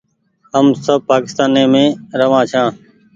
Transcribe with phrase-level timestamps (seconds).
[0.53, 2.67] هم سب پآڪيستاني مينٚ رهوآن ڇآن